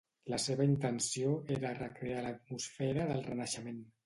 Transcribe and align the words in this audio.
La 0.33 0.37
seva 0.43 0.65
intenció 0.69 1.33
era 1.57 1.75
recrear 1.81 2.25
l'atmosfera 2.29 3.07
del 3.13 3.23
Renaixement. 3.31 3.83